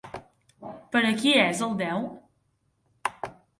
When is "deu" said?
1.83-2.03